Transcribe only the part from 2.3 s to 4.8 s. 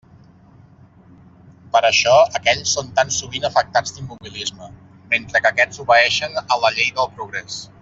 aquells són tan sovint afectats d'immobilisme,